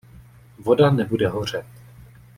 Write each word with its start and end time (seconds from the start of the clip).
Voda 0.57 0.91
nebude 0.91 1.27
hořet. 1.27 1.65